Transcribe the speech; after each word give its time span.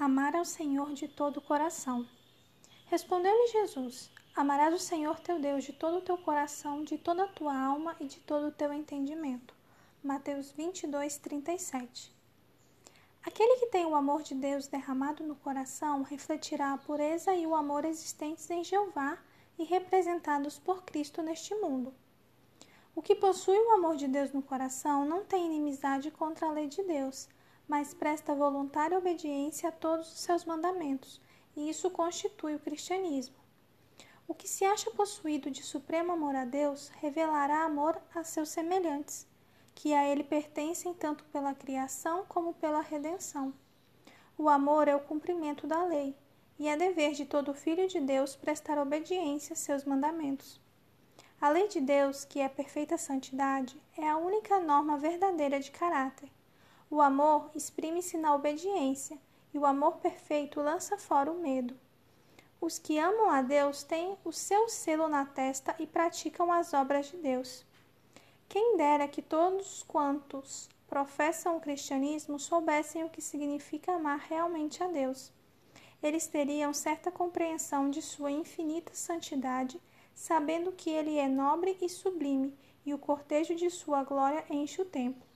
Amar 0.00 0.34
ao 0.34 0.46
Senhor 0.46 0.94
de 0.94 1.06
todo 1.06 1.36
o 1.36 1.42
coração. 1.42 2.08
Respondeu-lhe 2.86 3.48
Jesus: 3.48 4.10
Amarás 4.34 4.72
o 4.72 4.78
Senhor 4.78 5.20
teu 5.20 5.38
Deus 5.38 5.62
de 5.62 5.74
todo 5.74 5.98
o 5.98 6.00
teu 6.00 6.16
coração, 6.16 6.82
de 6.82 6.96
toda 6.96 7.24
a 7.24 7.28
tua 7.28 7.54
alma 7.54 7.94
e 8.00 8.06
de 8.06 8.18
todo 8.20 8.46
o 8.46 8.50
teu 8.50 8.72
entendimento. 8.72 9.54
Mateus 10.02 10.52
22, 10.52 11.18
37. 11.18 12.16
Aquele 13.22 13.60
que 13.60 13.66
tem 13.66 13.84
o 13.84 13.94
amor 13.94 14.22
de 14.22 14.34
Deus 14.34 14.66
derramado 14.66 15.22
no 15.22 15.36
coração 15.36 16.00
refletirá 16.00 16.72
a 16.72 16.78
pureza 16.78 17.34
e 17.34 17.46
o 17.46 17.54
amor 17.54 17.84
existentes 17.84 18.48
em 18.48 18.64
Jeová 18.64 19.18
e 19.58 19.64
representados 19.64 20.58
por 20.58 20.82
Cristo 20.82 21.20
neste 21.20 21.54
mundo. 21.56 21.92
O 22.94 23.02
que 23.02 23.14
possui 23.14 23.58
o 23.58 23.72
amor 23.72 23.96
de 23.96 24.08
Deus 24.08 24.32
no 24.32 24.40
coração 24.40 25.04
não 25.04 25.26
tem 25.26 25.44
inimizade 25.44 26.10
contra 26.10 26.46
a 26.46 26.52
lei 26.52 26.68
de 26.68 26.82
Deus 26.84 27.28
mas 27.70 27.94
presta 27.94 28.34
voluntária 28.34 28.98
obediência 28.98 29.68
a 29.68 29.72
todos 29.72 30.12
os 30.12 30.18
seus 30.22 30.44
mandamentos, 30.44 31.20
e 31.54 31.70
isso 31.70 31.88
constitui 31.88 32.56
o 32.56 32.58
cristianismo. 32.58 33.36
O 34.26 34.34
que 34.34 34.48
se 34.48 34.64
acha 34.64 34.90
possuído 34.90 35.52
de 35.52 35.62
supremo 35.62 36.10
amor 36.10 36.34
a 36.34 36.44
Deus 36.44 36.88
revelará 37.00 37.62
amor 37.62 38.02
a 38.12 38.24
seus 38.24 38.48
semelhantes, 38.48 39.24
que 39.72 39.94
a 39.94 40.04
ele 40.04 40.24
pertencem 40.24 40.92
tanto 40.92 41.22
pela 41.26 41.54
criação 41.54 42.24
como 42.28 42.54
pela 42.54 42.80
redenção. 42.80 43.54
O 44.36 44.48
amor 44.48 44.88
é 44.88 44.96
o 44.96 45.04
cumprimento 45.04 45.64
da 45.68 45.84
lei, 45.84 46.16
e 46.58 46.66
é 46.66 46.76
dever 46.76 47.12
de 47.12 47.24
todo 47.24 47.54
filho 47.54 47.86
de 47.86 48.00
Deus 48.00 48.34
prestar 48.34 48.78
obediência 48.78 49.52
a 49.52 49.56
seus 49.56 49.84
mandamentos. 49.84 50.60
A 51.40 51.48
lei 51.48 51.68
de 51.68 51.80
Deus, 51.80 52.24
que 52.24 52.40
é 52.40 52.48
perfeita 52.48 52.98
santidade, 52.98 53.80
é 53.96 54.10
a 54.10 54.16
única 54.16 54.58
norma 54.58 54.98
verdadeira 54.98 55.60
de 55.60 55.70
caráter 55.70 56.28
o 56.90 57.00
amor 57.00 57.50
exprime-se 57.54 58.18
na 58.18 58.34
obediência, 58.34 59.16
e 59.54 59.58
o 59.58 59.64
amor 59.64 59.98
perfeito 59.98 60.60
lança 60.60 60.98
fora 60.98 61.30
o 61.30 61.40
medo. 61.40 61.78
Os 62.60 62.78
que 62.78 62.98
amam 62.98 63.30
a 63.30 63.40
Deus 63.40 63.82
têm 63.82 64.18
o 64.24 64.32
seu 64.32 64.68
selo 64.68 65.08
na 65.08 65.24
testa 65.24 65.74
e 65.78 65.86
praticam 65.86 66.52
as 66.52 66.74
obras 66.74 67.06
de 67.06 67.16
Deus. 67.16 67.64
Quem 68.48 68.76
dera 68.76 69.08
que 69.08 69.22
todos 69.22 69.84
quantos 69.84 70.68
professam 70.88 71.56
o 71.56 71.60
cristianismo 71.60 72.38
soubessem 72.38 73.04
o 73.04 73.08
que 73.08 73.22
significa 73.22 73.92
amar 73.92 74.18
realmente 74.18 74.82
a 74.82 74.88
Deus. 74.88 75.32
Eles 76.02 76.26
teriam 76.26 76.74
certa 76.74 77.10
compreensão 77.12 77.88
de 77.88 78.02
sua 78.02 78.32
infinita 78.32 78.92
santidade, 78.94 79.80
sabendo 80.12 80.72
que 80.72 80.90
ele 80.90 81.16
é 81.16 81.28
nobre 81.28 81.78
e 81.80 81.88
sublime, 81.88 82.52
e 82.84 82.92
o 82.92 82.98
cortejo 82.98 83.54
de 83.54 83.70
sua 83.70 84.02
glória 84.02 84.44
enche 84.50 84.82
o 84.82 84.84
tempo. 84.84 85.29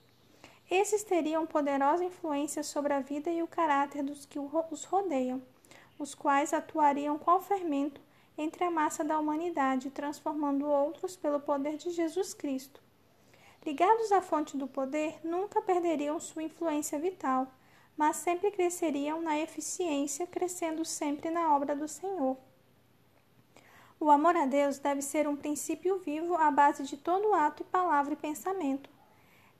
Esses 0.70 1.02
teriam 1.04 1.46
poderosa 1.46 2.04
influência 2.04 2.62
sobre 2.62 2.92
a 2.92 3.00
vida 3.00 3.30
e 3.30 3.42
o 3.42 3.46
caráter 3.46 4.02
dos 4.02 4.24
que 4.24 4.38
os 4.38 4.84
rodeiam, 4.84 5.42
os 5.98 6.14
quais 6.14 6.54
atuariam 6.54 7.18
qual 7.18 7.40
fermento 7.40 8.00
entre 8.36 8.64
a 8.64 8.70
massa 8.70 9.04
da 9.04 9.18
humanidade, 9.18 9.90
transformando 9.90 10.66
outros 10.66 11.16
pelo 11.16 11.38
poder 11.38 11.76
de 11.76 11.90
Jesus 11.90 12.34
Cristo. 12.34 12.82
Ligados 13.64 14.10
à 14.12 14.20
fonte 14.20 14.56
do 14.56 14.66
poder, 14.66 15.18
nunca 15.24 15.62
perderiam 15.62 16.18
sua 16.18 16.42
influência 16.42 16.98
vital, 16.98 17.46
mas 17.96 18.16
sempre 18.16 18.50
cresceriam 18.50 19.20
na 19.20 19.38
eficiência, 19.38 20.26
crescendo 20.26 20.84
sempre 20.84 21.30
na 21.30 21.54
obra 21.54 21.76
do 21.76 21.86
Senhor. 21.86 22.36
O 24.00 24.10
amor 24.10 24.36
a 24.36 24.44
Deus 24.44 24.78
deve 24.78 25.00
ser 25.00 25.28
um 25.28 25.36
princípio 25.36 25.98
vivo 25.98 26.34
à 26.34 26.50
base 26.50 26.82
de 26.82 26.96
todo 26.96 27.32
ato 27.32 27.62
e 27.62 27.66
palavra 27.66 28.14
e 28.14 28.16
pensamento. 28.16 28.90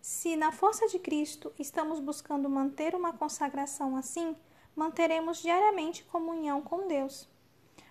Se 0.07 0.37
na 0.37 0.53
força 0.53 0.87
de 0.87 0.99
Cristo 0.99 1.51
estamos 1.59 1.99
buscando 1.99 2.47
manter 2.47 2.95
uma 2.95 3.15
consagração 3.15 3.97
assim, 3.97 4.37
manteremos 4.77 5.41
diariamente 5.41 6.05
comunhão 6.05 6.61
com 6.61 6.87
Deus. 6.87 7.27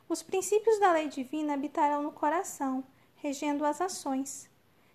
Os 0.07 0.21
princípios 0.21 0.79
da 0.79 0.91
lei 0.91 1.07
divina 1.07 1.55
habitarão 1.55 2.03
no 2.03 2.11
coração, 2.11 2.83
regendo 3.15 3.65
as 3.65 3.81
ações. 3.81 4.47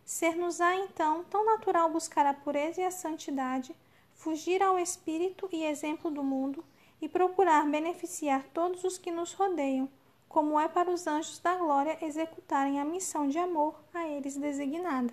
Ser-nos-á 0.04 0.76
então 0.76 1.24
tão 1.24 1.44
natural 1.44 1.90
buscar 1.90 2.24
a 2.24 2.32
pureza 2.32 2.82
e 2.82 2.84
a 2.84 2.90
santidade, 2.92 3.74
fugir 4.14 4.62
ao 4.62 4.78
espírito 4.78 5.48
e 5.50 5.64
exemplo 5.64 6.12
do 6.12 6.22
mundo 6.22 6.64
e 7.02 7.08
procurar 7.08 7.68
beneficiar 7.68 8.44
todos 8.54 8.84
os 8.84 8.96
que 8.96 9.10
nos 9.10 9.32
rodeiam, 9.32 9.90
como 10.28 10.60
é 10.60 10.68
para 10.68 10.88
os 10.88 11.04
anjos 11.08 11.40
da 11.40 11.56
glória 11.56 11.98
executarem 12.00 12.78
a 12.80 12.84
missão 12.84 13.26
de 13.26 13.38
amor 13.38 13.74
a 13.92 14.06
eles 14.06 14.36
designada. 14.36 15.12